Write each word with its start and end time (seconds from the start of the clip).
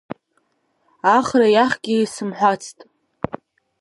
Ахра 1.17 1.47
иахьгьы 1.51 1.95
исымҳәацт… 2.03 2.77